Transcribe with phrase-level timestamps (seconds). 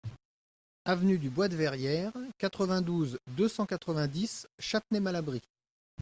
[0.83, 5.43] Avenue du Bois de Verrières, quatre-vingt-douze, deux cent quatre-vingt-dix Châtenay-Malabry